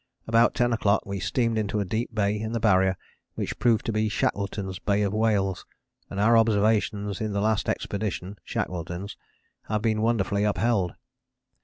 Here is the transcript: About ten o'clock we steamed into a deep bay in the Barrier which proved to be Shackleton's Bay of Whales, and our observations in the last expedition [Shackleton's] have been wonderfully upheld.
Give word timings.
About 0.25 0.55
ten 0.55 0.73
o'clock 0.73 1.05
we 1.05 1.19
steamed 1.19 1.59
into 1.59 1.79
a 1.79 1.85
deep 1.85 2.09
bay 2.15 2.35
in 2.39 2.53
the 2.53 2.59
Barrier 2.59 2.97
which 3.35 3.59
proved 3.59 3.85
to 3.85 3.91
be 3.93 4.09
Shackleton's 4.09 4.79
Bay 4.79 5.03
of 5.03 5.13
Whales, 5.13 5.63
and 6.09 6.19
our 6.19 6.35
observations 6.35 7.21
in 7.21 7.33
the 7.33 7.39
last 7.39 7.69
expedition 7.69 8.39
[Shackleton's] 8.43 9.15
have 9.65 9.83
been 9.83 10.01
wonderfully 10.01 10.43
upheld. 10.43 10.93